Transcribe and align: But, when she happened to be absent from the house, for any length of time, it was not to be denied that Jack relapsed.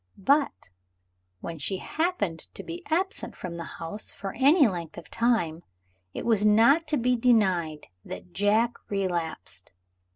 But, 0.17 0.71
when 1.41 1.59
she 1.59 1.77
happened 1.77 2.47
to 2.55 2.63
be 2.63 2.81
absent 2.87 3.35
from 3.35 3.55
the 3.57 3.63
house, 3.77 4.11
for 4.11 4.33
any 4.33 4.67
length 4.67 4.97
of 4.97 5.11
time, 5.11 5.61
it 6.11 6.25
was 6.25 6.43
not 6.43 6.87
to 6.87 6.97
be 6.97 7.15
denied 7.15 7.85
that 8.03 8.33
Jack 8.33 8.73
relapsed. 8.89 9.73